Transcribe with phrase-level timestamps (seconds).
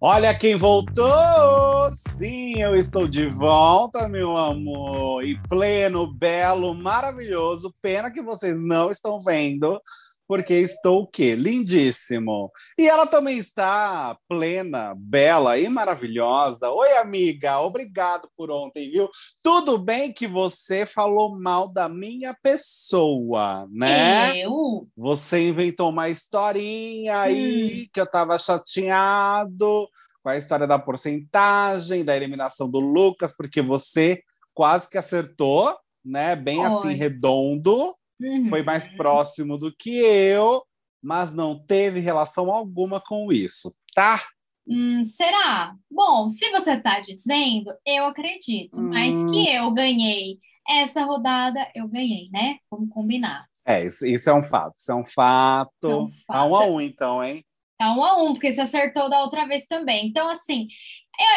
[0.00, 1.90] Olha quem voltou!
[2.18, 5.24] Sim, eu estou de volta, meu amor.
[5.24, 7.74] E pleno, belo, maravilhoso.
[7.80, 9.80] Pena que vocês não estão vendo,
[10.26, 11.34] porque estou o quê?
[11.34, 12.50] Lindíssimo.
[12.78, 16.70] E ela também está plena, bela e maravilhosa.
[16.70, 19.08] Oi, amiga, obrigado por ontem, viu?
[19.42, 24.38] Tudo bem que você falou mal da minha pessoa, né?
[24.38, 24.88] Eu?
[24.96, 27.88] Você inventou uma historinha aí Hum.
[27.92, 29.88] que eu tava chateado
[30.22, 34.22] com a história da porcentagem, da eliminação do Lucas, porque você
[34.54, 36.34] quase que acertou, né?
[36.34, 36.66] Bem Foi.
[36.66, 38.46] assim, redondo Uhum.
[38.48, 40.62] foi mais próximo do que eu,
[41.02, 44.20] mas não teve relação alguma com isso, tá?
[44.66, 45.74] Hum, será?
[45.90, 48.80] Bom, se você está dizendo, eu acredito.
[48.80, 49.26] Mas Hum.
[49.30, 52.56] que eu ganhei essa rodada, eu ganhei, né?
[52.70, 53.44] Vamos combinar.
[53.66, 55.70] É, isso, isso é um fato, isso é um fato.
[55.90, 56.70] É um Tá um a fato.
[56.72, 57.44] um, então, hein?
[57.78, 60.06] Tá um a um, porque você acertou da outra vez também.
[60.06, 60.68] Então, assim,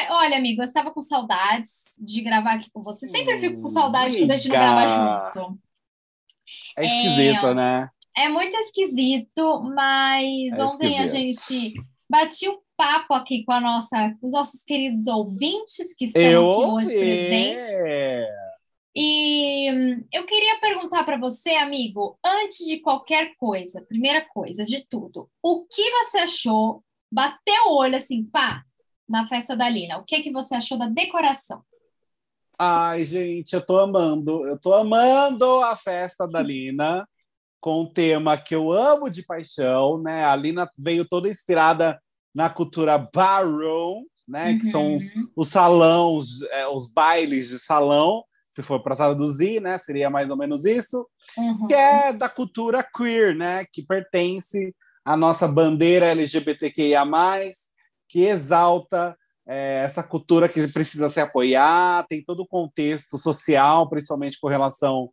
[0.07, 3.07] eu- olha, amigo, eu estava com saudades de gravar aqui com você.
[3.09, 5.59] Sempre fico com saudade quando a gente não grava junto.
[6.77, 7.89] É esquisito, É, né?
[8.17, 11.43] É muito esquisito, mas É ontem a esquisito.
[11.43, 11.73] gente
[12.09, 16.65] batiu um papo aqui com a nossa, os nossos queridos ouvintes que estão Eu aqui
[16.65, 17.57] hoje presentes.
[17.69, 18.27] é.
[18.95, 24.85] E hum, eu queria perguntar para você, amigo, antes de qualquer coisa, primeira coisa de
[24.89, 26.83] tudo, o que você achou?
[27.11, 28.63] Bateu o olho assim, pá,
[29.07, 29.97] na festa da Lina.
[29.99, 31.61] O que que você achou da decoração?
[32.59, 34.45] Ai, gente, eu tô amando.
[34.47, 37.07] Eu tô amando a festa da Lina,
[37.59, 40.25] com um tema que eu amo de paixão, né?
[40.25, 42.01] A Lina veio toda inspirada
[42.33, 44.57] na cultura barroom, né?
[44.57, 45.27] Que são os, Uhum.
[45.35, 49.77] os salões, é, os bailes de salão, se for para traduzir, né?
[49.77, 51.07] Seria mais ou menos isso.
[51.37, 51.67] Uhum.
[51.67, 53.65] que é da cultura queer, né?
[53.71, 54.73] Que pertence
[55.05, 57.05] à nossa bandeira LGBTQIA+,
[58.07, 59.15] que exalta
[59.47, 65.09] é, essa cultura que precisa se apoiar, tem todo o contexto social, principalmente com relação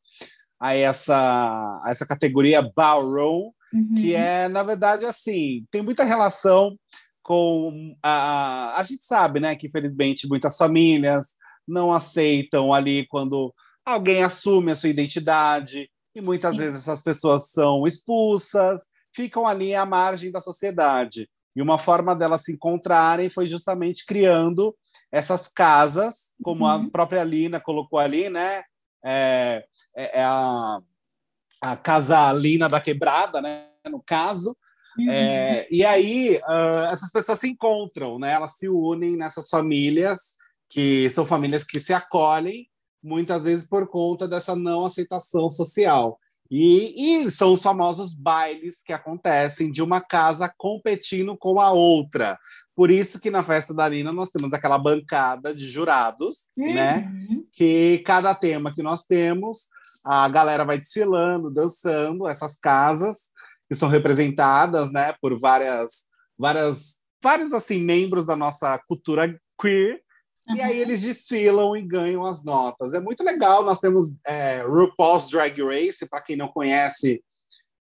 [0.61, 3.94] a essa, a essa categoria ballroom, Uhum.
[3.97, 6.78] que é, na verdade, assim, tem muita relação
[7.21, 11.34] com a, a gente sabe, né, que infelizmente muitas famílias
[11.67, 13.53] não aceitam ali quando
[13.84, 16.62] alguém assume a sua identidade e muitas Sim.
[16.62, 21.28] vezes essas pessoas são expulsas, ficam ali à margem da sociedade.
[21.55, 24.75] E uma forma delas se encontrarem foi justamente criando
[25.13, 26.91] essas casas, como a Uhum.
[26.91, 28.63] própria Lina colocou ali, né?
[29.05, 29.65] É,
[29.97, 30.81] é- é a,
[31.63, 33.67] a casa Lina da Quebrada, né?
[33.91, 34.57] No caso,
[34.99, 35.07] Uhum.
[35.11, 38.33] é, e aí, ah, essas pessoas se encontram, né?
[38.33, 40.35] Elas se unem nessas famílias,
[40.69, 42.69] que são famílias que se acolhem,
[43.03, 46.19] muitas vezes por conta dessa não aceitação social.
[46.50, 52.38] E, e são os famosos bailes que acontecem de uma casa competindo com a outra.
[52.77, 57.10] Por isso que na festa da Lina nós temos aquela bancada de jurados, né?
[57.10, 57.47] Uhum.
[57.53, 59.69] que cada tema que nós temos,
[60.05, 63.32] a galera vai desfilando, dançando essas casas
[63.66, 66.05] que são representadas, né, por várias,
[66.38, 70.04] várias, vários assim membros da nossa cultura queer.
[70.55, 72.93] E aí eles desfilam e ganham as notas.
[72.93, 73.65] É muito legal.
[73.65, 77.22] Nós temos é, RuPaul's Drag Race, para quem não conhece,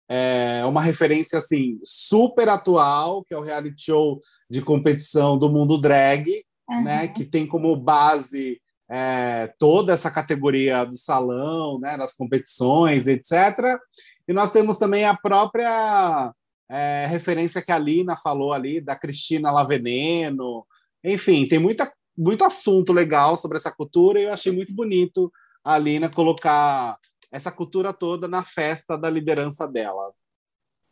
[0.07, 5.79] é uma referência assim super atual, que é o reality show de competição do mundo
[5.79, 6.43] drag
[6.83, 7.13] né, Aham.
[7.13, 13.79] que tem como base é, toda essa categoria do salão, né, das competições, etc.
[14.27, 16.33] E nós temos também a própria
[16.69, 20.65] é, referência que a Lina falou ali, da Cristina Laveneno.
[21.03, 21.91] Enfim, tem muita,
[22.21, 25.31] muito assunto legal sobre essa cultura e eu achei muito bonito
[25.63, 26.97] a Lina colocar
[27.31, 30.13] essa cultura toda na festa da liderança dela.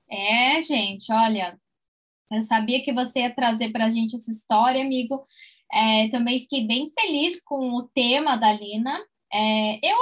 [0.09, 1.55] É, gente, olha,
[2.31, 5.21] eu sabia que você ia trazer para a gente essa história, amigo.
[5.71, 8.99] É, também fiquei bem feliz com o tema da Lina.
[9.31, 9.97] É, eu,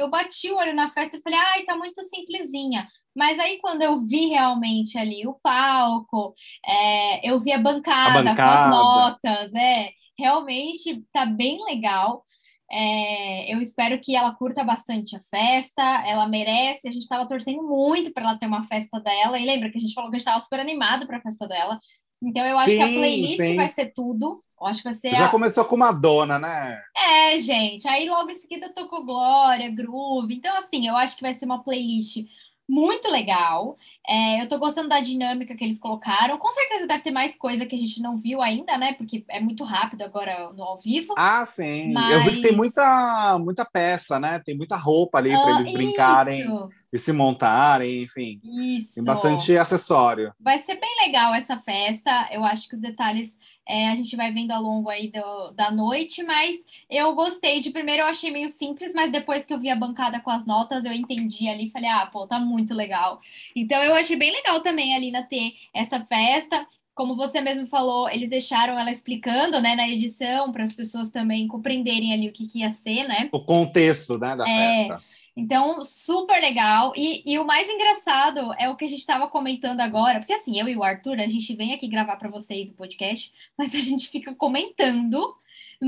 [0.00, 2.88] eu bati o olho na festa e falei, ai, tá muito simplesinha.
[3.14, 6.34] Mas aí, quando eu vi realmente ali o palco,
[6.64, 8.68] é, eu vi a bancada, A com as bancada.
[8.68, 12.24] notas, é, realmente tá bem legal.
[12.70, 16.88] É, eu espero que ela curta bastante a festa, ela merece.
[16.88, 19.38] A gente estava torcendo muito para ela ter uma festa dela.
[19.38, 21.46] E lembra que a gente falou que a gente estava super animado para a festa
[21.46, 21.78] dela.
[22.22, 23.56] Então eu acho que a playlist sim.
[23.56, 24.42] vai ser tudo.
[24.60, 25.30] Eu acho que vai ser Já a...
[25.30, 26.80] começou com Madonna, né?
[26.96, 27.86] É, gente.
[27.86, 30.34] Aí logo em seguida tocou Glória, Groove.
[30.34, 32.24] Então, assim, eu acho que vai ser uma playlist
[32.68, 33.76] muito legal.
[34.06, 36.38] É, eu tô gostando da dinâmica que eles colocaram.
[36.38, 38.94] Com certeza deve ter mais coisa que a gente não viu ainda, né?
[38.94, 41.14] Porque é muito rápido agora no ao vivo.
[41.16, 41.92] Ah, sim.
[41.92, 44.40] Mas- Eu vi que tem muita, muita peça, né?
[44.44, 46.68] Tem muita roupa ali para Ah, eles brincarem isso.
[46.96, 48.40] E se montarem, enfim.
[48.42, 48.94] Isso.
[48.94, 50.32] Tem bastante acessório.
[50.40, 52.28] Vai ser bem legal essa festa.
[52.32, 53.30] Eu acho que os detalhes
[53.68, 56.56] é, a gente vai vendo ao longo aí do, da noite, mas
[56.88, 60.20] eu gostei de primeiro, eu achei meio simples, mas depois que eu vi a bancada
[60.20, 63.20] com as notas, eu entendi ali, falei, ah, pô, tá muito legal.
[63.54, 66.66] Então eu achei bem legal também ali na ter essa festa.
[66.94, 71.46] Como você mesmo falou, eles deixaram ela explicando, né, na edição, para as pessoas também
[71.46, 73.28] compreenderem ali o que, que ia ser, né?
[73.32, 75.02] O contexto, né, da é, festa.
[75.36, 76.94] Então, super legal.
[76.96, 80.58] E, e, o mais engraçado é o que a gente estava comentando agora, porque assim,
[80.58, 83.78] eu e o Arthur, a gente vem aqui gravar para vocês o podcast, mas a
[83.78, 85.36] gente fica comentando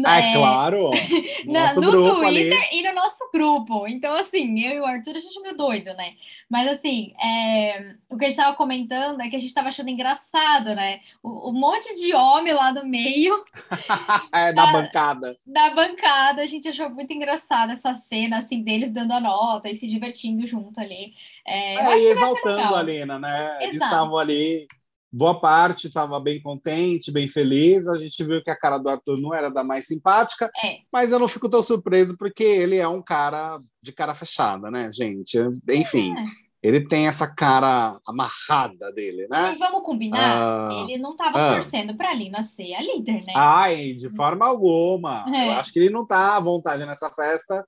[0.05, 0.91] ah, é, claro!
[1.47, 2.79] Na, no Twitter ali.
[2.79, 3.87] e no nosso grupo.
[3.89, 6.15] Então, assim, eu e o Arthur, a gente é meio doido, né?
[6.49, 9.89] Mas, assim, é, o que a gente estava comentando é que a gente estava achando
[9.89, 11.01] engraçado, né?
[11.23, 13.43] O, o, monte de homem lá no meio.
[14.33, 15.37] é, da, da, bancada.
[15.47, 16.43] Da bancada.
[16.43, 20.47] A gente achou muito engraçada essa cena, assim, deles dando a nota e se divertindo
[20.47, 21.15] junto ali.
[21.47, 23.45] É, é e exaltando a Lena, né?
[23.45, 23.65] Exato.
[23.65, 24.67] Eles estavam ali
[25.13, 27.89] boa parte estava bem contente, bem feliz.
[27.89, 30.79] A gente viu que a cara do Arthur não era da mais simpática, é.
[30.93, 34.91] mas eu não fico tão surpreso porque ele é um cara de cara fechada, né,
[34.93, 35.39] gente?
[35.71, 36.15] Enfim.
[36.17, 36.49] É.
[36.61, 39.55] Ele tem essa cara amarrada dele, né?
[39.55, 43.25] E vamos combinar, ah, ele não estava ah, torcendo para a Lina ser a líder,
[43.25, 43.33] né?
[43.37, 45.25] Ai, de forma alguma.
[45.33, 45.47] É.
[45.47, 47.65] Eu acho que ele não está à vontade nessa festa.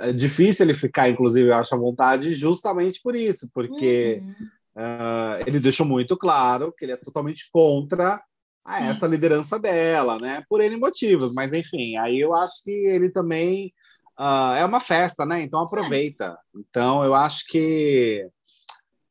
[0.00, 4.46] É difícil ele ficar, inclusive, eu acho à vontade, justamente por isso, porque uhum.
[4.76, 8.20] Uh, ele deixou muito claro que ele é totalmente contra
[8.64, 10.42] a essa liderança dela, né?
[10.48, 13.72] Por N motivos, mas enfim, aí eu acho que ele também
[14.18, 15.42] uh, é uma festa, né?
[15.42, 16.36] Então aproveita.
[16.56, 18.26] Então eu acho que,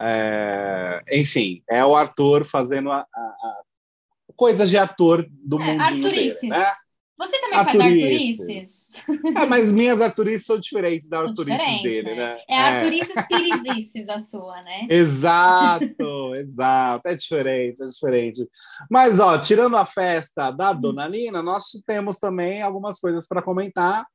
[0.01, 3.62] é, enfim, é o Arthur fazendo a, a, a
[4.36, 6.65] coisas de ator do é, mundinho dele, né?
[7.18, 8.38] Você também Arturices.
[8.38, 8.82] faz Arturices?
[9.35, 12.39] É, mas minhas Arturices são diferentes da Arturices dele, né?
[12.49, 13.23] É a Arturices é.
[13.23, 14.87] Pirizices a sua, né?
[14.89, 17.07] Exato, exato.
[17.07, 18.47] É diferente, é diferente.
[18.89, 20.81] Mas, ó, tirando a festa da hum.
[20.81, 24.05] Dona Nina, nós temos também algumas coisas para comentar,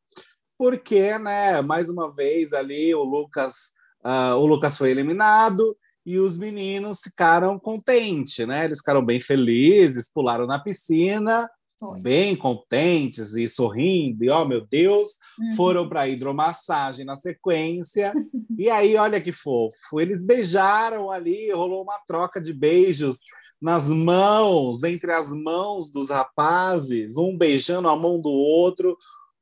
[0.57, 3.73] porque, né, mais uma vez ali o Lucas,
[4.05, 8.65] uh, o Lucas foi eliminado e os meninos ficaram contentes, né?
[8.65, 11.49] Eles ficaram bem felizes, pularam na piscina
[11.79, 12.01] foi.
[12.01, 15.57] bem contentes e sorrindo, e oh meu Deus, uhum.
[15.57, 18.13] foram para hidromassagem na sequência.
[18.59, 23.19] e aí, olha que fofo, eles beijaram ali, rolou uma troca de beijos
[23.61, 28.97] nas mãos, entre as mãos dos rapazes, um beijando a mão do outro,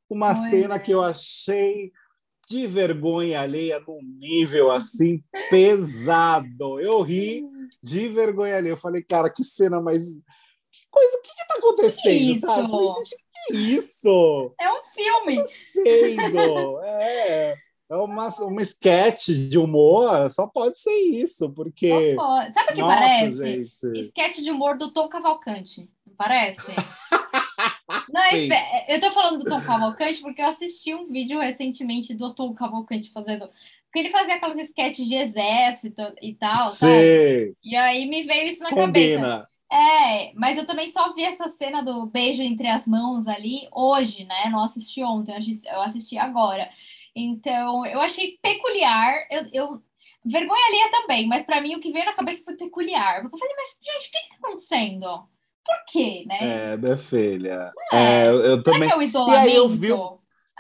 [0.09, 1.93] uma cena que eu achei
[2.49, 6.81] de vergonha alheia num nível assim pesado.
[6.81, 7.45] Eu ri
[7.83, 8.73] de vergonha alheia.
[8.73, 10.23] Eu falei, cara, que cena mais
[10.91, 12.71] coisa, o que, que tá acontecendo, que sabe?
[12.71, 14.55] falei, gente, que isso?
[14.59, 15.43] É um filme.
[16.17, 17.55] Tá é.
[17.89, 22.17] É uma, uma sketch de humor, só pode ser isso, porque.
[22.53, 23.37] Sabe o que Nossa, parece?
[23.37, 24.01] Gente.
[24.07, 26.67] Sketch de humor do Tom Cavalcante, não parece?
[28.13, 28.23] não,
[28.89, 33.13] eu tô falando do Tom Cavalcante porque eu assisti um vídeo recentemente do Tom Cavalcante
[33.13, 33.49] fazendo.
[33.85, 36.75] Porque ele fazia aquelas sketches de exército e tal, Sim.
[36.75, 37.57] sabe?
[37.63, 39.23] E aí me veio isso na Combina.
[39.23, 39.47] cabeça.
[39.71, 44.25] É, mas eu também só vi essa cena do beijo entre as mãos ali hoje,
[44.25, 44.49] né?
[44.51, 46.69] Não assisti ontem, eu assisti, eu assisti agora.
[47.15, 49.13] Então, eu achei peculiar.
[49.31, 49.83] Eu, eu
[50.25, 53.23] vergonha alheia também, mas para mim o que veio na cabeça foi peculiar.
[53.23, 55.29] Porque eu falei, mas gente, o que está acontecendo?
[55.65, 56.73] Por quê, né?
[56.73, 57.73] É, minha filha.
[57.93, 58.83] É, é eu também.
[58.83, 59.47] Será que é o isolamento?
[59.47, 59.89] E aí eu vi...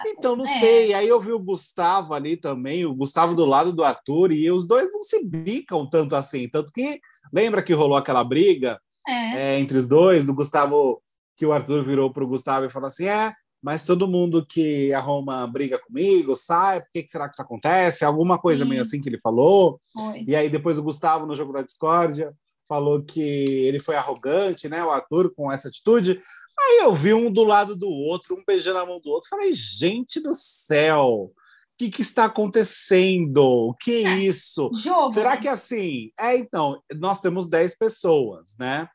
[0.04, 0.58] Então, não é.
[0.58, 0.92] sei.
[0.94, 4.66] Aí eu vi o Gustavo ali também, o Gustavo do lado do ator, e os
[4.66, 6.48] dois não se bicam tanto assim.
[6.48, 7.00] Tanto que
[7.32, 9.54] lembra que rolou aquela briga é.
[9.54, 11.02] É, entre os dois, do Gustavo,
[11.36, 13.32] que o Arthur virou para o Gustavo e falou assim: é,
[13.62, 18.04] mas todo mundo que arruma briga comigo, sai, por que, que será que isso acontece?
[18.04, 18.70] Alguma coisa Sim.
[18.70, 19.80] meio assim que ele falou.
[19.92, 20.24] Foi.
[20.26, 22.32] E aí depois o Gustavo, no jogo da discórdia,
[22.68, 26.22] falou que ele foi arrogante, né, o Arthur, com essa atitude.
[26.58, 29.28] Aí eu vi um do lado do outro, um beijando a mão do outro.
[29.28, 31.32] Falei, gente do céu, o
[31.78, 33.38] que, que está acontecendo?
[33.42, 34.70] O que é, é isso?
[34.74, 35.10] Jogo.
[35.10, 36.10] Será que assim?
[36.18, 38.88] É, então, nós temos 10 pessoas, né?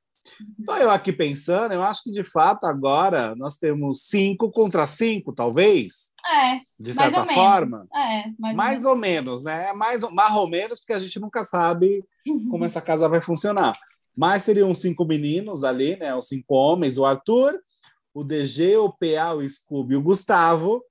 [0.60, 5.34] Então, eu aqui pensando, eu acho que de fato agora nós temos cinco contra cinco,
[5.34, 6.12] talvez.
[6.26, 6.60] É.
[6.80, 7.88] De certa forma.
[7.94, 9.44] É, mais, mais ou, menos.
[9.44, 9.70] né?
[9.70, 12.04] É mais, mais ou menos, porque a gente nunca sabe
[12.50, 13.78] como essa casa vai funcionar.
[14.16, 16.14] Mas seriam cinco meninos ali, né?
[16.14, 17.60] Os cinco homens: o Arthur,
[18.14, 20.84] o DG, o PA, o Scooby e o Gustavo.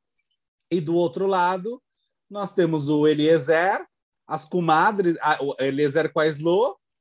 [0.70, 1.82] E do outro lado,
[2.28, 3.84] nós temos o Eliezer,
[4.26, 6.20] as comadres, a, o Eliezer com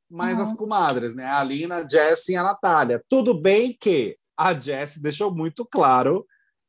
[0.10, 0.44] mais uhum.
[0.44, 1.26] as comadres, né?
[1.26, 3.04] A Alina, a Jessie e a Natália.
[3.08, 6.26] Tudo bem que a Jessie deixou muito claro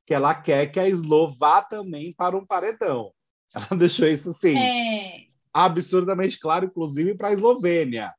[0.06, 3.12] que ela quer que a Slo vá também para um paredão.
[3.54, 4.56] Ela deixou isso sim.
[4.56, 8.12] É, absurdamente claro, inclusive para a Eslovênia.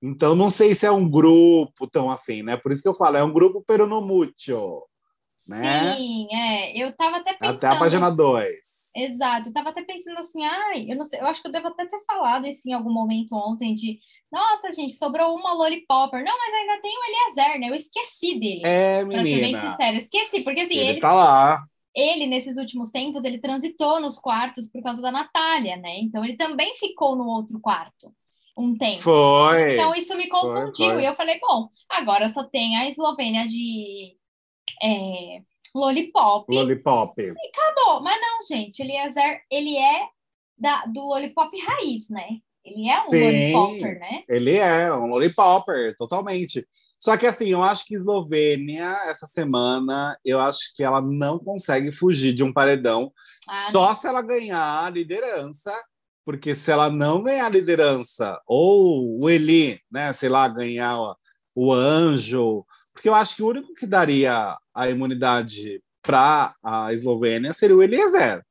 [0.00, 2.56] Então, não sei se é um grupo tão assim, né?
[2.56, 4.82] Por isso que eu falo, é um grupo peronomútil.
[5.46, 5.96] Né?
[5.96, 6.78] Sim, é.
[6.78, 7.56] Eu tava até pensando.
[7.56, 8.77] Até a página 2.
[8.96, 11.68] Exato, eu tava até pensando assim, ai, eu não sei, eu acho que eu devo
[11.68, 13.98] até ter falado isso em algum momento ontem de
[14.30, 16.22] nossa, gente, sobrou uma Lollipopper.
[16.22, 17.70] Não, mas ainda tem o Eliezer, né?
[17.70, 18.62] Eu esqueci dele.
[18.64, 19.22] É, menina.
[19.22, 21.64] Pra ser bem sincera, esqueci, porque assim, ele, ele tá lá.
[21.94, 25.98] Ele, nesses últimos tempos, ele transitou nos quartos por causa da Natália, né?
[26.00, 28.12] Então ele também ficou no outro quarto
[28.56, 29.02] um tempo.
[29.02, 29.74] Foi.
[29.74, 30.74] Então isso me confundiu.
[30.74, 31.02] Foi, foi.
[31.02, 34.16] E eu falei, bom, agora só tem a Eslovênia de
[34.82, 35.42] é,
[35.78, 36.54] Lollipop.
[36.54, 37.22] Lollipop.
[37.22, 38.02] E acabou.
[38.02, 40.08] Mas não, gente, Eliezer, ele é
[40.56, 42.38] da, do Lollipop raiz, né?
[42.64, 44.22] Ele é um Sim, Lollipopper, né?
[44.28, 46.66] Ele é um Lollipopper, totalmente.
[47.00, 51.92] Só que assim, eu acho que Eslovênia, essa semana, eu acho que ela não consegue
[51.92, 53.12] fugir de um paredão.
[53.48, 53.96] Ah, só não.
[53.96, 55.72] se ela ganhar a liderança
[56.28, 60.94] porque se ela não ganhar a liderança, ou o Eli, né, sei lá, ganhar
[61.54, 62.66] o anjo,
[62.98, 67.82] porque eu acho que o único que daria a imunidade para a Eslovênia seria o
[67.82, 68.44] Eliezer.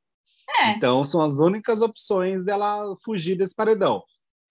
[0.62, 0.70] É.
[0.70, 4.02] Então são as únicas opções dela fugir desse paredão,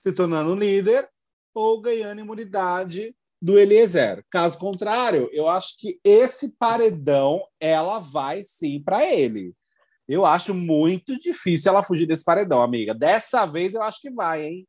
[0.03, 1.09] se tornando líder
[1.51, 4.23] ou ganhando imunidade do Eliezer.
[4.29, 9.55] Caso contrário, eu acho que esse paredão ela vai sim para ele.
[10.07, 12.93] Eu acho muito difícil ela fugir desse paredão, amiga.
[12.93, 14.67] Dessa vez eu acho que vai, hein?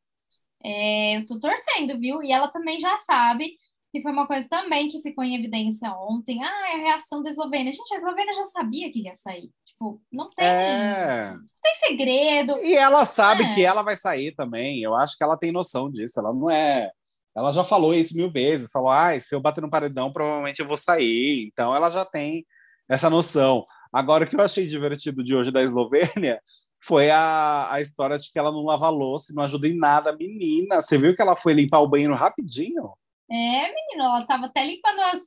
[0.64, 2.23] É, eu tô torcendo, viu?
[2.23, 3.58] E ela também já sabe
[3.90, 6.42] que foi uma coisa também que ficou em evidência ontem.
[6.42, 7.73] Ah, é a reação da Eslovênia.
[7.73, 9.50] Gente, a Eslovênia já sabia que ele ia sair.
[9.64, 11.33] Tipo, não tem, é...
[11.33, 12.59] não tem segredo.
[12.59, 13.54] E ela sabe é.
[13.54, 14.83] que ela vai sair também.
[14.83, 16.21] Eu acho que ela tem noção disso.
[16.21, 16.90] Ela não é.
[17.35, 18.71] Ela já falou isso mil vezes.
[18.71, 21.47] Falou, ah, se eu bater no paredão, provavelmente eu vou sair.
[21.47, 22.45] Então ela já tem
[22.88, 23.64] essa noção.
[23.92, 26.42] Agora, o que eu achei divertido de hoje da Eslovênia
[26.80, 30.16] foi a, a história de que ela não lava louça, não ajuda em nada a
[30.16, 30.83] menina.
[30.83, 32.92] Você viu que ela foi limpar o banheiro rapidinho?
[33.30, 35.20] É, menina, ela estava até limpando as,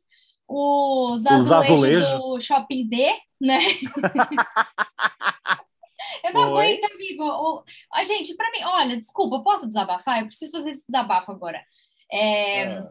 [0.48, 3.60] os, os azulejos, azulejos do Shopping D, né?
[6.24, 6.66] Eu não Foi.
[6.66, 7.24] aguento, amigo.
[7.24, 7.64] O...
[7.94, 10.20] A gente, para mim, olha, desculpa, posso desabafar?
[10.20, 11.64] Eu preciso fazer esse desabafo agora.
[12.12, 12.64] É...
[12.64, 12.84] É.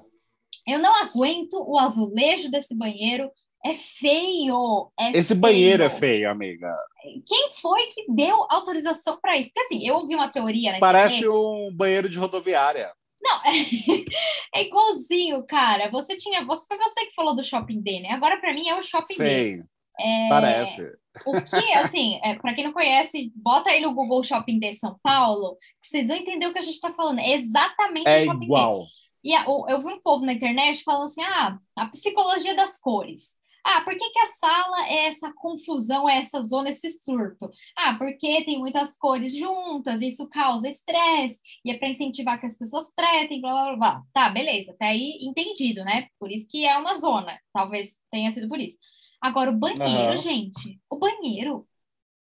[0.66, 3.30] Eu não aguento o azulejo desse banheiro
[3.64, 4.90] é feio.
[4.98, 5.40] É Esse feio.
[5.40, 6.74] banheiro é feio, amiga.
[7.26, 9.50] Quem foi que deu autorização para isso?
[9.52, 10.78] Porque assim, eu ouvi uma teoria.
[10.78, 11.34] Parece internet.
[11.34, 12.92] um banheiro de rodoviária.
[13.22, 13.40] Não,
[14.54, 15.90] é, igualzinho, cara.
[15.90, 18.10] Você tinha, você foi você que falou do Shopping D, né?
[18.10, 19.56] Agora para mim é o Shopping Sei.
[19.58, 19.64] D.
[19.98, 20.98] É, Parece.
[21.26, 24.98] O que, assim, é, para quem não conhece, bota aí no Google Shopping D São
[25.02, 27.18] Paulo, que vocês vão entender o que a gente está falando.
[27.18, 28.84] É exatamente é o Shopping igual.
[28.84, 28.86] D.
[29.22, 33.24] E a, eu vi um povo na internet falando assim: ah, a psicologia das cores.
[33.64, 37.50] Ah, por que, que a sala é essa confusão, é essa zona, esse surto?
[37.76, 42.56] Ah, porque tem muitas cores juntas, isso causa estresse, e é para incentivar que as
[42.56, 44.02] pessoas tretem, blá, blá, blá.
[44.12, 46.08] Tá, beleza, até aí entendido, né?
[46.18, 48.78] Por isso que é uma zona, talvez tenha sido por isso.
[49.20, 50.16] Agora, o banheiro, uhum.
[50.16, 51.66] gente, o banheiro,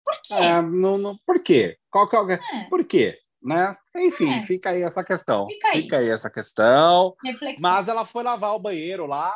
[0.04, 0.34] por quê?
[0.34, 1.78] É, não, não, por quê?
[1.90, 2.40] Qual, qual, é.
[2.70, 3.18] Por quê?
[3.42, 3.76] Né?
[3.96, 4.42] Enfim, é.
[4.42, 5.48] fica aí essa questão.
[5.48, 7.16] Fica aí, fica aí essa questão.
[7.24, 7.62] Reflexão.
[7.62, 9.34] Mas ela foi lavar o banheiro lá,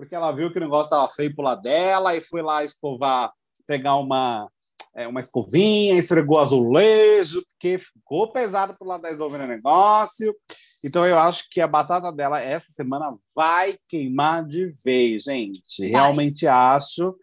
[0.00, 3.30] porque ela viu que o negócio estava feio pro lado dela e foi lá escovar,
[3.66, 4.50] pegar uma,
[4.96, 10.34] é, uma escovinha, esfregou azulejo, porque ficou pesado pro lado da Eslovênia negócio.
[10.82, 15.82] Então eu acho que a batata dela essa semana vai queimar de vez, gente.
[15.82, 15.90] Vai.
[15.90, 17.14] Realmente acho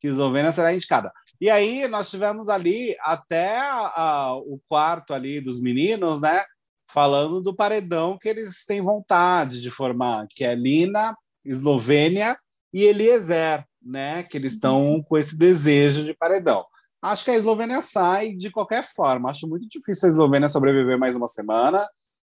[0.00, 1.12] que Eslovênia será indicada.
[1.40, 6.42] E aí nós tivemos ali até a, o quarto ali dos meninos, né?
[6.88, 11.14] Falando do paredão que eles têm vontade de formar, que é Lina,
[11.44, 12.36] Eslovênia
[12.72, 14.22] e Eliezer, né?
[14.24, 16.64] Que eles estão com esse desejo de paredão.
[17.02, 19.30] Acho que a Eslovênia sai de qualquer forma.
[19.30, 21.86] Acho muito difícil a Eslovênia sobreviver mais uma semana.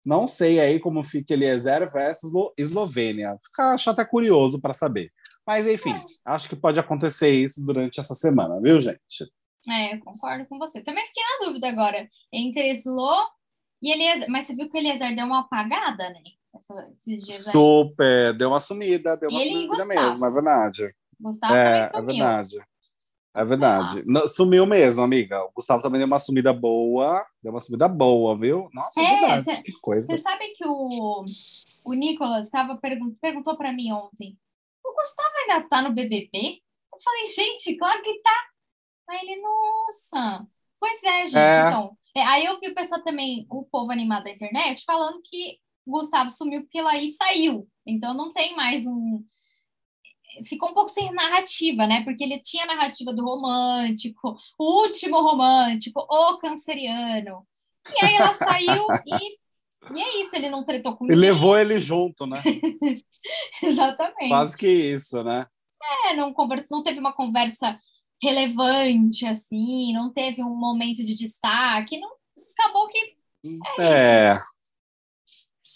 [0.04, 3.38] Não sei aí como fica Eliezer versus Eslovênia.
[3.44, 5.12] Fica, acho até curioso para saber.
[5.46, 5.94] Mas, enfim,
[6.26, 9.32] acho que pode acontecer isso durante essa semana, viu, gente?
[9.70, 10.82] É, eu concordo com você.
[10.82, 13.28] Também fiquei na dúvida agora entre Slo
[13.82, 14.30] e Eliezer.
[14.30, 16.22] Mas você viu que o Eliezer deu uma apagada, né?
[16.62, 17.52] Essa, esses dias aí.
[17.52, 20.96] Super, deu uma sumida, deu uma sumida mesmo, é verdade.
[21.20, 22.26] Gustavo é, também sumiu.
[22.26, 22.72] É verdade.
[23.34, 24.04] É verdade.
[24.06, 25.42] Não, sumiu mesmo, amiga.
[25.46, 27.26] O Gustavo também deu uma sumida boa.
[27.42, 28.70] Deu uma sumida boa, viu?
[28.74, 29.58] Nossa, é, é verdade.
[29.58, 30.06] Cê, que coisa.
[30.06, 31.24] Você sabe que o,
[31.86, 34.38] o Nicolas tava pergun perguntou para mim ontem:
[34.84, 36.62] o Gustavo ainda tá no BBB?
[36.94, 38.46] Eu falei, gente, claro que tá.
[39.10, 40.46] Aí ele, nossa.
[40.78, 41.38] Pois é, gente.
[41.38, 41.70] É.
[41.70, 45.58] Então, é, aí eu vi o pessoal também, o povo animado da internet, falando que
[45.86, 47.68] o Gustavo sumiu porque Laís saiu.
[47.86, 49.24] Então não tem mais um.
[50.46, 52.04] Ficou um pouco sem narrativa, né?
[52.04, 57.46] Porque ele tinha a narrativa do romântico, o último romântico, o canceriano.
[58.02, 59.38] E aí ela saiu e,
[59.94, 62.42] e é isso, ele não tretou com E levou ele junto, né?
[63.62, 64.30] Exatamente.
[64.30, 65.46] Quase que isso, né?
[66.06, 67.78] É, não, conversa, não teve uma conversa
[68.22, 72.12] relevante, assim, não teve um momento de destaque, não,
[72.54, 73.18] acabou que
[73.80, 74.42] é, é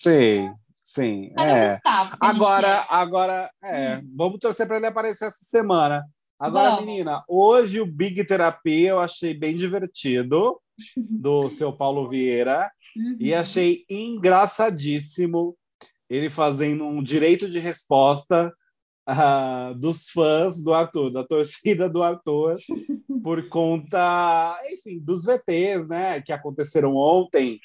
[0.05, 1.33] Sim, sim.
[1.35, 1.73] é.
[1.73, 4.13] Gustavo, agora, agora, é, hum.
[4.15, 6.05] vamos torcer para ele aparecer essa semana.
[6.39, 6.85] Agora, vamos.
[6.85, 10.61] menina, hoje o Big Terapia eu achei bem divertido,
[10.95, 13.17] do seu Paulo Vieira, uhum.
[13.19, 15.57] e achei engraçadíssimo
[16.07, 18.53] ele fazendo um direito de resposta
[19.09, 22.57] uh, dos fãs do Arthur, da torcida do Arthur,
[23.23, 27.59] por conta, enfim, dos VTs, né, que aconteceram ontem,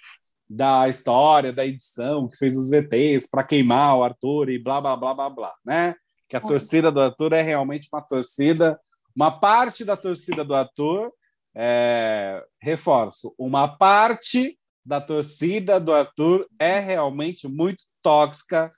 [0.52, 4.96] da história, da edição, que fez os VTs para queimar o Arthur e blá, blá,
[4.96, 5.94] blá, blá, blá, né?
[6.28, 8.76] Que a torcida do Arthur é realmente uma torcida,
[9.16, 11.12] uma parte da torcida do Arthur,
[11.54, 18.72] é, reforço, uma parte da torcida do Arthur é realmente muito tóxica,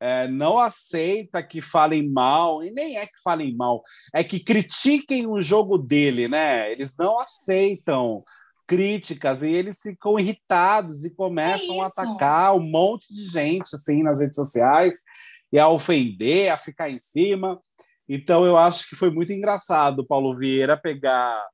[0.00, 3.80] é, não aceita que falem mal, e nem é que falem mal,
[4.12, 6.72] é que critiquem o jogo dele, né?
[6.72, 8.24] Eles não aceitam
[8.66, 14.20] críticas e eles ficam irritados e começam a atacar um monte de gente assim nas
[14.20, 14.96] redes sociais
[15.52, 17.60] e a ofender, a ficar em cima.
[18.08, 21.46] Então eu acho que foi muito engraçado o Paulo Vieira pegar,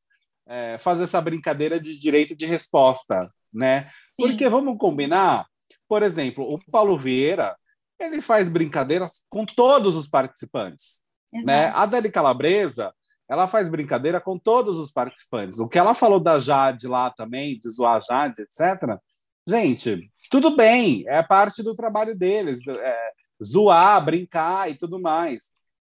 [0.46, 3.82] é, fazer essa brincadeira de direito de resposta, né?
[3.82, 3.90] Sim.
[4.16, 5.46] Porque vamos combinar,
[5.88, 7.56] por exemplo, o Paulo Vieira
[7.98, 11.66] ele faz brincadeiras com todos os participantes, né?
[11.74, 12.94] A Dani Calabresa
[13.28, 15.58] ela faz brincadeira com todos os participantes.
[15.58, 18.98] O que ela falou da Jade lá também, de zoar a Jade, etc.
[19.46, 23.10] Gente, tudo bem, é parte do trabalho deles, é,
[23.44, 25.44] zoar, brincar e tudo mais.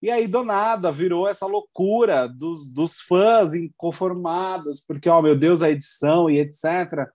[0.02, 5.38] E aí, do nada, virou essa loucura dos, dos fãs inconformados, porque, ó, oh, meu
[5.38, 7.08] Deus, a edição e etc.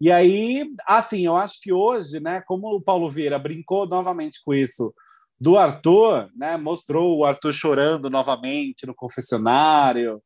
[0.00, 4.54] E aí, assim, eu acho que hoje, né, como o Paulo Vieira brincou novamente com
[4.54, 4.94] isso
[5.42, 6.56] do Arthur, né?
[6.56, 10.22] Mostrou o Arthur chorando novamente no confessionário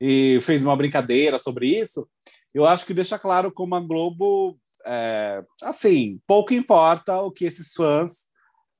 [0.00, 2.08] e fez uma brincadeira sobre isso.
[2.52, 7.72] Eu acho que deixa claro como a Globo, é, assim, pouco importa o que esses
[7.72, 8.26] fãs,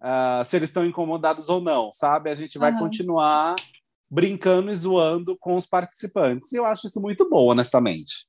[0.03, 2.29] uh, se eles estão incomodados ou não, sabe?
[2.29, 2.81] A gente vai uhum.
[2.81, 3.55] continuar
[4.11, 6.51] brincando e zoando com os participantes.
[6.51, 8.28] E eu acho isso muito bom, honestamente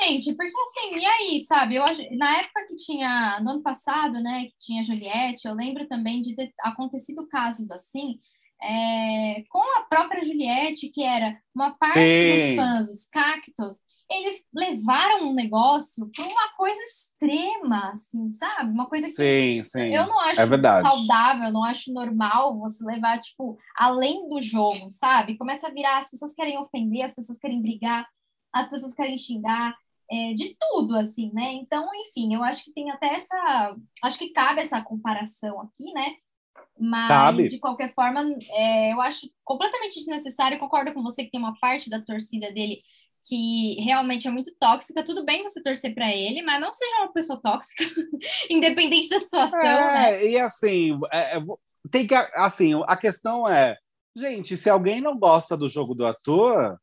[0.00, 1.76] gente, porque assim, e aí, sabe?
[1.76, 1.84] Eu,
[2.18, 6.34] na época que tinha, no ano passado, né, que tinha Juliette, eu lembro também de
[6.34, 8.18] ter acontecido casos assim,
[8.62, 12.56] é, com a própria Juliette, que era uma parte Sim.
[12.56, 13.78] dos fãs, os cactos,
[14.10, 18.70] eles levaram um negócio para uma coisa extrema, assim, sabe?
[18.70, 19.94] Uma coisa que sim, sim.
[19.94, 25.36] eu não acho é saudável, não acho normal você levar, tipo, além do jogo, sabe?
[25.36, 28.06] Começa a virar, as pessoas querem ofender, as pessoas querem brigar,
[28.60, 29.76] as pessoas querem xingar,
[30.10, 31.52] é, de tudo, assim, né?
[31.54, 33.76] Então, enfim, eu acho que tem até essa.
[34.04, 36.14] Acho que cabe essa comparação aqui, né?
[36.78, 37.48] Mas, cabe.
[37.48, 40.58] de qualquer forma, é, eu acho completamente desnecessário.
[40.58, 42.82] Concordo com você que tem uma parte da torcida dele
[43.28, 45.04] que realmente é muito tóxica.
[45.04, 47.84] Tudo bem você torcer para ele, mas não seja uma pessoa tóxica,
[48.48, 49.60] independente da situação.
[49.60, 50.26] É, né?
[50.26, 51.44] e assim, é, é
[51.90, 52.14] tem que.
[52.14, 53.76] Assim, a questão é.
[54.14, 56.78] Gente, se alguém não gosta do jogo do ator,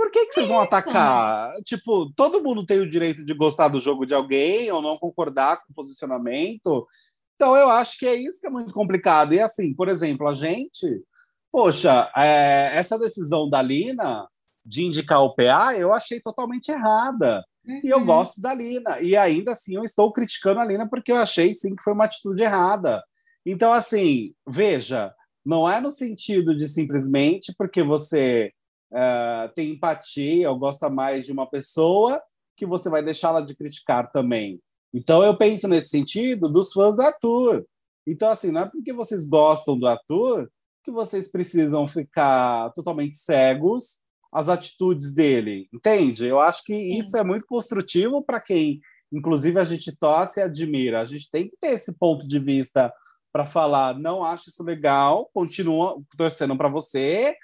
[0.00, 1.52] por que, que vocês vão atacar?
[1.62, 5.58] Tipo, todo mundo tem o direito de gostar do jogo de alguém ou não concordar
[5.58, 6.88] com o posicionamento.
[7.34, 9.34] Então, eu acho que é isso que é muito complicado.
[9.34, 11.04] E assim, por exemplo, a gente,
[11.52, 14.26] poxa, é, essa decisão da Lina
[14.64, 17.44] de indicar o PA, eu achei totalmente errada.
[17.62, 17.80] Uhum.
[17.84, 18.06] E eu uhum.
[18.06, 19.02] gosto da Lina.
[19.02, 22.06] E ainda assim, eu estou criticando a Lina porque eu achei sim que foi uma
[22.06, 23.04] atitude errada.
[23.44, 25.12] Então, assim, veja,
[25.44, 28.50] não é no sentido de simplesmente porque você
[28.92, 32.20] uh, tem empatia ou gosta mais de uma pessoa,
[32.56, 34.60] que você vai deixá-la de criticar também.
[34.92, 37.64] Então, eu penso nesse sentido dos fãs do Arthur.
[38.06, 40.50] Então, assim, não é porque vocês gostam do Arthur
[40.82, 43.98] que vocês precisam ficar totalmente cegos
[44.32, 46.26] às atitudes dele, entende?
[46.26, 48.80] Eu acho que isso é muito construtivo para quem,
[49.12, 51.00] inclusive, a gente torce e admira.
[51.00, 52.92] A gente tem que ter esse ponto de vista
[53.32, 57.36] para falar, não acho isso legal, continua torcendo para você,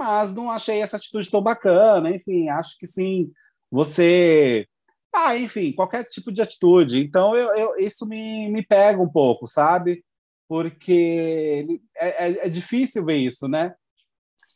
[0.00, 2.10] mas não achei essa atitude tão bacana.
[2.10, 3.30] Enfim, acho que sim,
[3.70, 4.66] você.
[5.14, 7.02] Ah, enfim, qualquer tipo de atitude.
[7.02, 10.02] Então, eu, eu isso me, me pega um pouco, sabe?
[10.48, 13.74] Porque é, é, é difícil ver isso, né?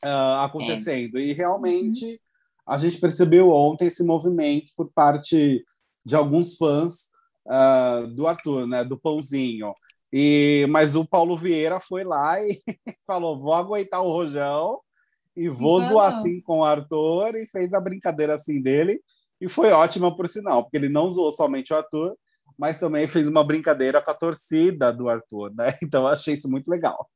[0.03, 1.19] Uh, acontecendo.
[1.19, 1.25] É.
[1.25, 2.17] E realmente uhum.
[2.67, 5.63] a gente percebeu ontem esse movimento por parte
[6.07, 7.11] de alguns fãs
[7.47, 8.83] uh, do Arthur, né?
[8.83, 9.75] Do Pãozinho.
[10.11, 12.63] E, mas o Paulo Vieira foi lá e
[13.07, 14.81] falou: vou aguentar o rojão
[15.37, 19.01] e vou zoar assim com o Arthur e fez a brincadeira assim dele.
[19.41, 22.17] E foi ótima por sinal, porque ele não zoou somente o Arthur,
[22.57, 25.77] mas também fez uma brincadeira com a torcida do Arthur, né?
[25.83, 27.09] Então eu achei isso muito legal.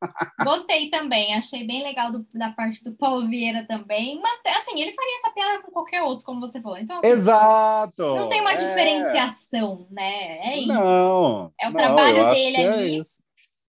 [0.42, 4.20] Gostei também, achei bem legal do, da parte do Paulo Vieira também.
[4.20, 6.78] Mas, assim, ele faria essa piada com qualquer outro, como você falou.
[6.78, 8.02] Então, assim, Exato!
[8.02, 8.54] Não tem uma é...
[8.54, 10.38] diferenciação, né?
[10.38, 10.68] É isso.
[10.68, 11.52] Não.
[11.60, 12.96] É o não, trabalho dele é ali.
[12.96, 13.22] É isso.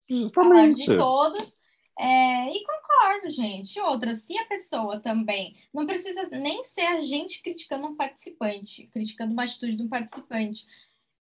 [0.09, 0.85] Justamente.
[0.85, 1.62] De todos.
[1.97, 3.79] É, e concordo, gente.
[3.79, 9.33] Outra, se a pessoa também não precisa nem ser a gente criticando um participante, criticando
[9.33, 10.65] uma atitude de um participante.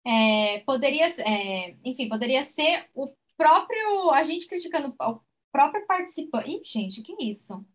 [0.06, 6.49] É, poderia, é, enfim, poderia ser o próprio a gente criticando o próprio participante.
[6.49, 7.65] Ih, gente, que isso?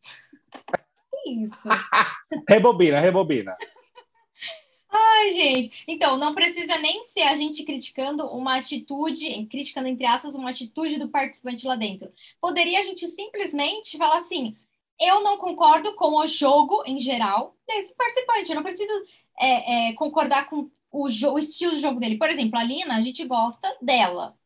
[1.11, 1.69] Que isso?
[2.49, 3.57] rebobina, rebobina.
[4.93, 5.85] Ai, gente.
[5.87, 10.99] Então, não precisa nem ser a gente criticando uma atitude, criticando entre aspas, uma atitude
[10.99, 12.13] do participante lá dentro.
[12.41, 14.57] Poderia a gente simplesmente falar assim:
[15.01, 18.51] eu não concordo com o jogo em geral desse participante.
[18.51, 18.93] Eu não preciso
[19.39, 22.19] é, é, concordar com o, o, estilo de jogo dele.
[22.19, 24.37] Por exemplo, a Lina, a gente gosta dela.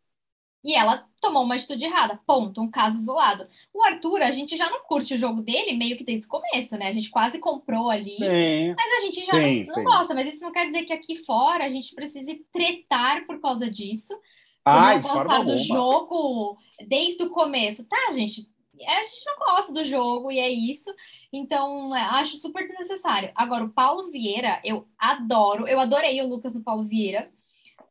[0.64, 2.18] E ela tomou uma atitude errada.
[2.26, 3.46] Ponto, um caso isolado.
[3.72, 6.74] O Arthur, a gente já não curte o jogo dele meio que desde o começo,
[6.78, 6.88] né?
[6.88, 8.16] A gente quase comprou ali.
[8.16, 8.74] Sim.
[8.74, 10.14] Mas a gente já sim, não, não gosta.
[10.14, 14.18] Mas isso não quer dizer que aqui fora a gente precise tretar por causa disso.
[14.64, 16.56] Ai, não gostar do jogo
[16.88, 17.84] desde o começo.
[17.84, 18.48] Tá, gente?
[18.86, 20.90] A gente não gosta do jogo e é isso.
[21.30, 23.30] Então, é, acho super desnecessário.
[23.34, 25.68] Agora, o Paulo Vieira, eu adoro.
[25.68, 27.30] Eu adorei o Lucas no Paulo Vieira.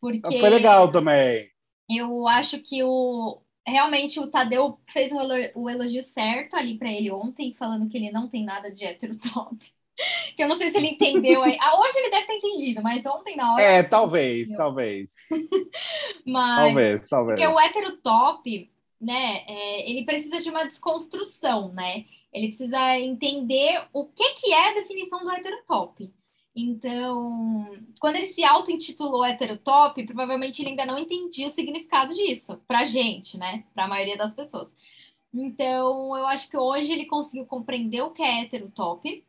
[0.02, 1.53] Porque Foi legal também
[1.98, 5.12] eu acho que o realmente o Tadeu fez
[5.56, 9.14] o elogio, certo ali para ele ontem, falando que ele não tem nada de hétero
[9.18, 9.58] top.
[10.36, 11.58] que eu não sei se ele entendeu aí.
[11.60, 13.62] Ah, hoje ele deve ter entendido, mas ontem na hora.
[13.62, 15.14] É, talvez, talvez.
[16.26, 17.40] mas, talvez, talvez.
[17.40, 22.06] Porque o hétero top, né, é, ele precisa de uma desconstrução, né?
[22.34, 26.12] Ele precisa entender o que, que é a definição do hétero top.
[26.56, 27.66] Então,
[28.00, 33.38] quando ele se auto-intitulou heterotop, provavelmente ele ainda não entendia o significado disso, pra gente,
[33.38, 33.66] né?
[33.74, 34.72] Pra maioria das pessoas.
[35.34, 39.26] Então, eu acho que hoje ele conseguiu compreender o que é heterotop.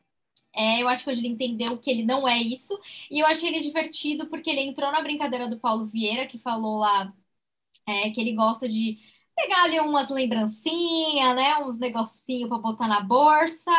[0.55, 2.79] É, eu acho que hoje ele entendeu que ele não é isso.
[3.11, 6.79] E eu achei ele divertido porque ele entrou na brincadeira do Paulo Vieira, que falou
[6.79, 7.15] lá
[7.87, 8.99] é, que ele gosta de
[9.37, 11.59] pegar ali umas lembrancinhas, né?
[11.65, 13.71] Uns negocinhos para botar na bolsa.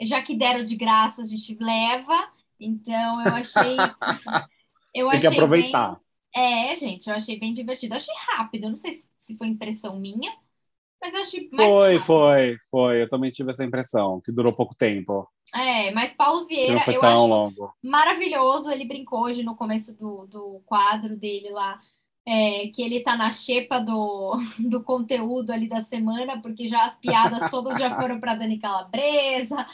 [0.00, 2.30] Já que deram de graça, a gente leva.
[2.60, 3.76] Então, eu achei.
[4.92, 6.00] Eu Tem achei que aproveitar.
[6.34, 6.72] Bem...
[6.72, 7.94] É, gente, eu achei bem divertido.
[7.94, 10.32] Eu achei rápido, eu não sei se foi impressão minha,
[11.00, 11.68] mas eu achei mais.
[11.68, 12.04] Foi, rápido.
[12.06, 13.02] foi, foi.
[13.02, 15.28] Eu também tive essa impressão, que durou pouco tempo.
[15.54, 17.72] É, mas Paulo Vieira, não foi eu tão acho longo.
[17.82, 18.70] maravilhoso.
[18.70, 21.80] Ele brincou hoje no começo do, do quadro dele lá.
[22.26, 26.98] É, que ele tá na xepa do, do conteúdo ali da semana, porque já as
[26.98, 29.66] piadas todas já foram para Dani Calabresa,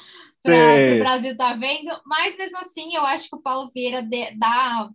[0.42, 4.30] para o Brasil tá vendo, mas mesmo assim eu acho que o Paulo Vieira de,
[4.36, 4.88] dá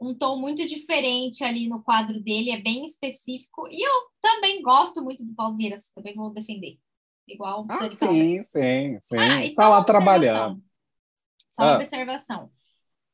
[0.00, 5.02] um tom muito diferente ali no quadro dele, é bem específico, e eu também gosto
[5.02, 6.78] muito do Paulo Vieira, também vou defender.
[7.26, 9.16] Igual ah, sim, sim, sim.
[9.18, 10.62] Ah, tá lá trabalhando.
[11.54, 11.76] Só uma ah.
[11.76, 12.50] observação.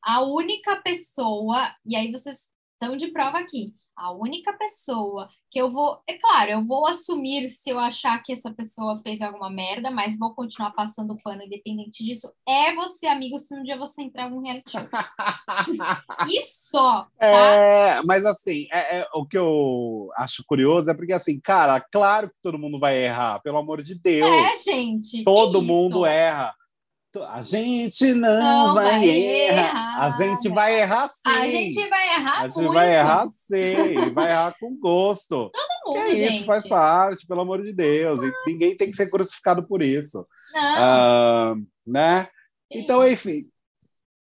[0.02, 2.38] A única pessoa, e aí vocês
[2.80, 6.00] estão de prova aqui, a única pessoa que eu vou.
[6.08, 10.18] É claro, eu vou assumir se eu achar que essa pessoa fez alguma merda, mas
[10.18, 12.32] vou continuar passando pano independente disso.
[12.48, 14.80] É você, amigo, se um dia você entrar em algum reality show.
[16.30, 17.06] e só.
[17.18, 17.26] Tá?
[17.26, 22.30] É, mas assim, é, é, o que eu acho curioso é porque, assim, cara, claro
[22.30, 24.30] que todo mundo vai errar, pelo amor de Deus.
[24.30, 25.24] É, gente.
[25.24, 26.54] Todo mundo erra.
[27.28, 29.58] A gente não, não vai, vai errar.
[29.58, 30.06] errar.
[30.06, 31.20] A gente vai errar sim.
[31.24, 32.72] A gente vai errar A gente muito.
[32.72, 34.10] vai errar sim.
[34.14, 35.50] vai errar com gosto.
[35.50, 36.36] Todo mundo, que é gente.
[36.36, 38.20] isso, faz parte, pelo amor de Deus.
[38.20, 40.24] E ninguém tem que ser crucificado por isso.
[40.54, 41.54] Não.
[41.54, 42.28] Uh, né?
[42.70, 43.42] Então, enfim.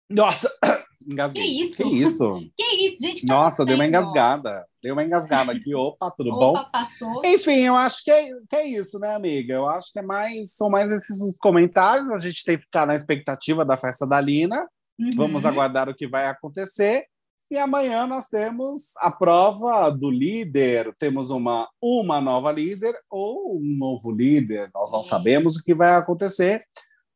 [0.08, 0.50] Nossa,
[1.08, 1.42] engasguei.
[1.42, 1.76] Que isso?
[1.76, 2.40] Que isso?
[2.56, 3.26] Que isso, gente?
[3.26, 4.66] Tá Nossa, deu uma engasgada.
[4.82, 5.72] Deu uma engasgada aqui.
[5.76, 6.70] Opa, tudo Opa, bom?
[6.70, 7.22] passou.
[7.24, 9.54] Enfim, eu acho que é, que é isso, né, amiga?
[9.54, 12.08] Eu acho que é mais, são mais esses comentários.
[12.10, 14.68] A gente tem que ficar na expectativa da festa da Lina.
[14.98, 15.10] Uhum.
[15.14, 17.06] Vamos aguardar o que vai acontecer.
[17.50, 20.94] E amanhã nós temos a prova do líder.
[20.98, 24.70] Temos uma, uma nova líder ou um novo líder.
[24.74, 25.08] Nós não Sim.
[25.08, 26.62] sabemos o que vai acontecer,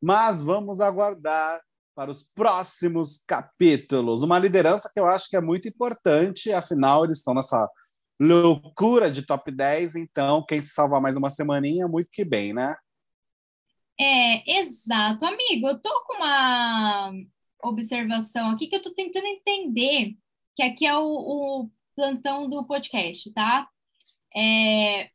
[0.01, 1.61] mas vamos aguardar
[1.95, 4.23] para os próximos capítulos.
[4.23, 7.69] Uma liderança que eu acho que é muito importante, afinal, eles estão nessa
[8.19, 12.73] loucura de top 10, então quem se salvar mais uma semaninha, muito que bem, né?
[13.99, 15.67] É, exato, amigo.
[15.67, 17.13] Eu tô com uma
[17.63, 20.15] observação aqui que eu tô tentando entender,
[20.55, 23.67] que aqui é o, o plantão do podcast, tá?
[24.35, 25.09] É,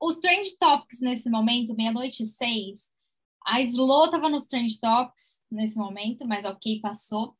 [0.00, 2.80] os Trend Topics nesse momento, meia-noite e seis,
[3.44, 7.34] a Slow tava nos Trend Topics, nesse momento, mas ok, passou.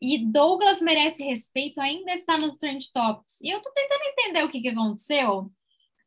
[0.00, 3.34] E Douglas merece respeito, ainda está nos Trend Topics.
[3.40, 5.50] E eu tô tentando entender o que, que aconteceu.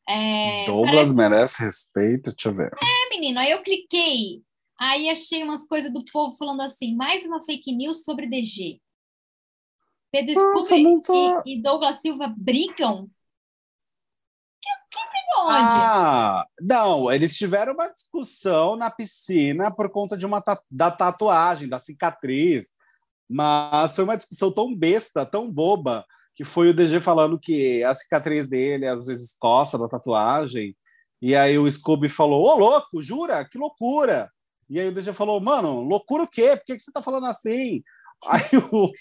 [0.07, 1.15] É, Douglas parece...
[1.15, 2.71] merece respeito, deixa eu ver.
[2.73, 4.41] É, menino, aí eu cliquei,
[4.79, 8.79] aí achei umas coisas do povo falando assim, mais uma fake news sobre DG.
[10.11, 11.43] Pedro Scooby tô...
[11.45, 13.09] e, e, Douglas Silva brigam?
[15.37, 15.53] Onde?
[15.53, 21.79] Ah, não, eles tiveram uma discussão na piscina por conta de uma da tatuagem, da
[21.79, 22.69] cicatriz.
[23.29, 26.03] Mas foi uma discussão tão besta, tão boba,
[26.35, 30.75] que foi o DG falando que a cicatriz dele às vezes coça da tatuagem.
[31.21, 33.45] E aí o Scooby falou: Ô louco, jura?
[33.45, 34.31] Que loucura!
[34.69, 36.55] E aí o DG falou: Mano, loucura o quê?
[36.55, 37.83] Por que, que você tá falando assim?
[38.25, 38.91] Aí o,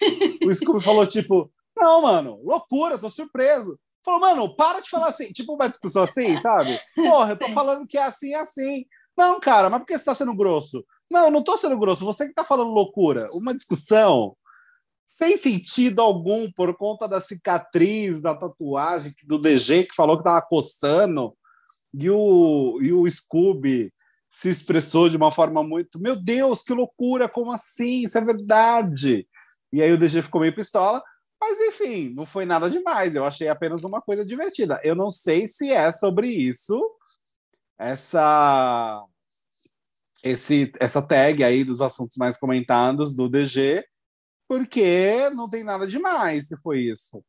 [0.47, 3.79] o Scooby falou: Tipo, não, mano, loucura, tô surpreso.
[4.09, 6.81] Falou, mano, para de falar assim, tipo uma discussão assim, sabe?
[6.95, 8.87] Porra, eu tô falando que é assim, é assim.
[9.15, 10.83] Não, cara, mas por que você tá sendo grosso?
[11.11, 13.29] Não, não tô sendo grosso, você que tá falando loucura.
[13.35, 14.35] Uma discussão
[15.19, 20.41] sem sentido algum por conta da cicatriz, da tatuagem do DG que falou que tava
[20.41, 21.37] coçando.
[21.93, 23.93] E o, e o Scooby
[24.31, 26.01] se expressou de uma forma muito.
[26.01, 27.29] Meu Deus, que loucura!
[27.29, 28.05] Como assim?
[28.05, 29.29] Isso é verdade!
[29.71, 31.03] E aí o DG ficou meio pistola.
[31.41, 33.15] Mas enfim, não foi nada demais.
[33.15, 34.81] Eu achei apenas uma coisa divertida.
[34.83, 36.81] Eu não sei se é sobre isso,
[37.79, 39.05] essa
[40.23, 43.85] esse, essa tag aí dos assuntos mais comentados do DG,
[44.49, 47.23] porque não tem nada demais se foi isso.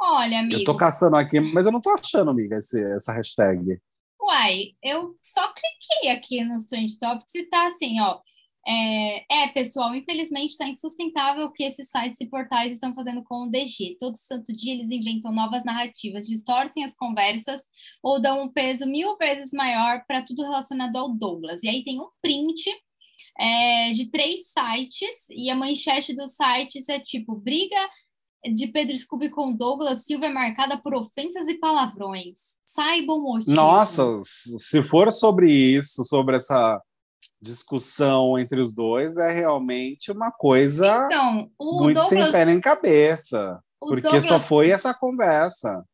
[0.00, 0.60] Olha, amigo.
[0.60, 3.80] Eu tô caçando aqui, mas eu não tô achando, amiga, esse, essa hashtag.
[4.20, 8.20] Uai, eu só cliquei aqui no Trend Topics e tá assim, ó.
[8.66, 13.42] É, é, pessoal, infelizmente está insustentável o que esses sites e portais estão fazendo com
[13.42, 13.96] o DG.
[14.00, 17.60] Todo santo dia eles inventam novas narrativas, distorcem as conversas
[18.02, 21.60] ou dão um peso mil vezes maior para tudo relacionado ao Douglas.
[21.62, 22.70] E aí tem um print
[23.38, 27.76] é, de três sites e a manchete dos sites é tipo: briga
[28.54, 32.38] de Pedro Scooby com Douglas Silva é marcada por ofensas e palavrões.
[32.66, 33.54] Saibam o motivo.
[33.54, 36.82] Nossa, se for sobre isso, sobre essa
[37.44, 43.62] discussão entre os dois é realmente uma coisa então, muito Douglas, sem pé nem cabeça.
[43.78, 45.84] Porque Douglas, só foi essa conversa.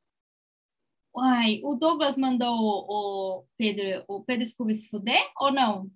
[1.14, 5.90] Uai, o Douglas mandou o Pedro, o Pedro Scooby se fuder ou não?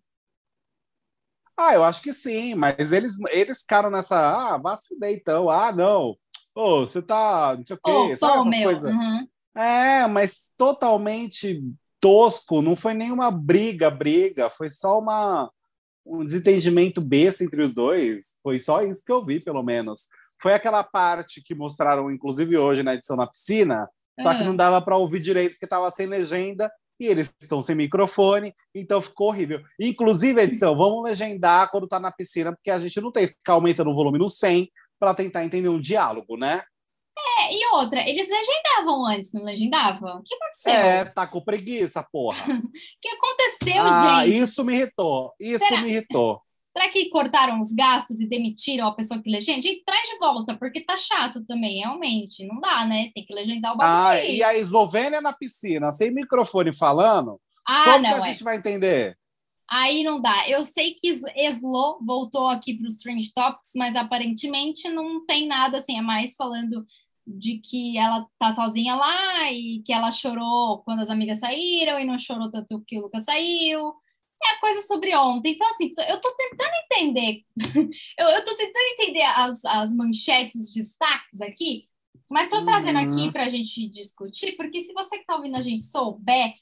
[1.56, 4.16] Ah, eu acho que sim, mas eles, eles ficaram nessa.
[4.16, 5.48] Ah, vá se fuder então.
[5.48, 6.16] Ah, não.
[6.56, 7.54] Ô, oh, você tá.
[7.56, 7.90] Não sei o quê.
[7.92, 8.62] Oh, sabe essas meu.
[8.64, 8.92] coisas?
[8.92, 9.28] Uhum.
[9.56, 11.62] É, mas totalmente
[12.04, 15.50] tosco, não foi nenhuma briga, briga, foi só uma,
[16.04, 18.34] um desentendimento besta entre os dois.
[18.42, 20.08] Foi só isso que eu vi, pelo menos.
[20.38, 23.88] Foi aquela parte que mostraram, inclusive hoje na edição na piscina,
[24.20, 24.44] só que ah.
[24.44, 29.00] não dava para ouvir direito porque estava sem legenda e eles estão sem microfone, então
[29.00, 29.62] ficou horrível.
[29.80, 33.54] Inclusive, edição, vamos legendar quando está na piscina, porque a gente não tem que ficar
[33.54, 36.62] aumentando o volume no 100 para tentar entender um diálogo, né?
[37.44, 40.18] É, e outra, eles legendavam antes, não legendavam?
[40.18, 40.72] O que aconteceu?
[40.72, 42.36] É, tá com preguiça, porra.
[42.64, 44.42] O que aconteceu, ah, gente?
[44.42, 45.80] Isso me irritou, isso Será...
[45.82, 46.40] me irritou.
[46.76, 49.62] Será que cortaram os gastos e demitiram a pessoa que legenda?
[49.62, 52.44] Gente, traz de volta, porque tá chato também, realmente.
[52.44, 53.12] Não dá, né?
[53.14, 53.96] Tem que legendar o bagulho.
[53.96, 58.32] Ah, e a Eslovênia na piscina, sem microfone falando, ah, como não, que a é.
[58.32, 59.16] gente vai entender?
[59.70, 60.48] Aí não dá.
[60.48, 65.78] Eu sei que Eslo voltou aqui para os Strange Topics, mas aparentemente não tem nada
[65.78, 66.84] assim, é mais falando
[67.26, 72.04] de que ela tá sozinha lá e que ela chorou quando as amigas saíram e
[72.04, 73.94] não chorou tanto que o Lucas saiu.
[74.42, 75.52] É a coisa sobre ontem.
[75.52, 77.42] Então, assim, eu tô tentando entender,
[78.18, 81.88] eu, eu tô tentando entender as, as manchetes, os destaques aqui,
[82.30, 83.32] mas tô trazendo aqui uhum.
[83.32, 86.52] para a gente discutir, porque se você que tá ouvindo a gente souber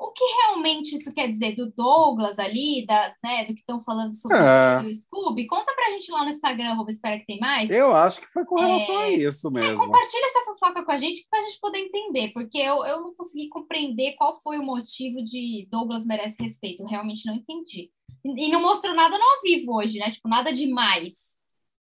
[0.00, 4.14] o que realmente isso quer dizer do Douglas ali, da, né, do que estão falando
[4.14, 4.80] sobre é.
[4.80, 5.46] o Scooby?
[5.48, 7.68] Conta pra gente lá no Instagram, vou espera que tem mais.
[7.68, 9.04] Eu acho que foi com relação é...
[9.04, 9.72] a isso mesmo.
[9.72, 13.14] É, compartilha essa fofoca com a gente pra gente poder entender, porque eu, eu não
[13.14, 16.82] consegui compreender qual foi o motivo de Douglas merece respeito.
[16.82, 17.90] Eu realmente não entendi.
[18.24, 20.10] E não mostrou nada no ao vivo hoje, né?
[20.10, 21.14] Tipo, nada demais.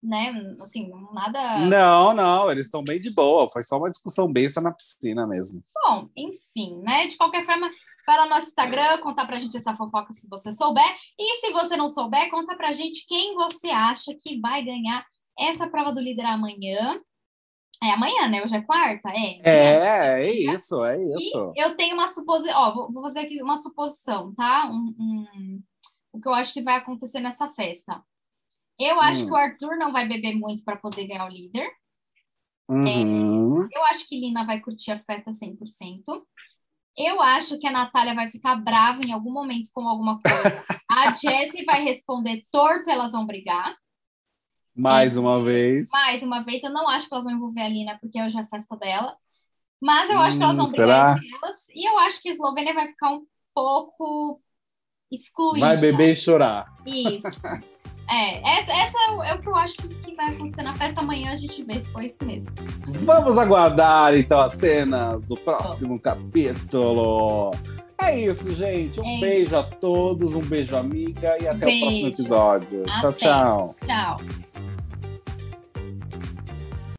[0.03, 0.33] Né?
[0.59, 1.59] Assim, nada.
[1.67, 3.47] Não, não, eles estão bem de boa.
[3.49, 5.63] Foi só uma discussão besta na piscina mesmo.
[5.73, 7.05] Bom, enfim, né?
[7.05, 7.69] De qualquer forma,
[8.11, 10.85] para nosso Instagram, contar pra gente essa fofoca se você souber.
[11.17, 15.05] E se você não souber, conta pra gente quem você acha que vai ganhar
[15.39, 17.01] essa prova do líder amanhã.
[17.81, 18.43] É amanhã, né?
[18.43, 19.09] Hoje é quarta?
[19.09, 21.53] É, é, é isso, é isso.
[21.55, 24.69] E eu tenho uma suposição, ó, vou, vou, fazer aqui uma suposição, tá?
[24.69, 25.63] Um, um,
[26.11, 28.03] o que eu acho que vai acontecer nessa festa.
[28.77, 29.27] Eu acho hum.
[29.27, 31.71] que o Arthur não vai beber muito para poder ganhar o líder.
[32.69, 33.63] É, uhum.
[33.63, 36.03] É, eu acho que Lina vai curtir a festa 100%.
[36.97, 40.63] Eu acho que a Natália vai ficar brava em algum momento com alguma coisa.
[40.89, 43.75] A Jessie vai responder torto, elas vão brigar.
[44.75, 45.89] Mais uma vez.
[45.91, 48.41] Mais uma vez, eu não acho que elas vão envolver a Lina, porque hoje é
[48.41, 49.15] a festa dela.
[49.81, 51.17] Mas eu acho que elas vão Hum, brigar será?
[51.17, 51.55] entre elas.
[51.73, 54.41] E eu acho que a Eslovênia vai ficar um pouco
[55.11, 55.65] excluída.
[55.65, 56.65] Vai beber e chorar.
[56.85, 57.27] Isso.
[58.09, 61.01] É, essa, essa é, o, é o que eu acho que, vai acontecer na festa.
[61.01, 62.51] Amanhã a gente vê se foi isso mesmo.
[63.05, 67.51] Vamos aguardar então as cenas do próximo capítulo.
[67.99, 68.99] É isso, gente.
[68.99, 71.85] Um É beijo a todos, um beijo, amiga, e até o Beijo.
[71.85, 72.83] próximo episódio.
[72.83, 73.17] Tchau, Até.
[73.17, 73.75] tchau.
[73.85, 74.50] Tchau.